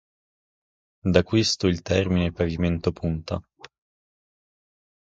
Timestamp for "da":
1.11-1.21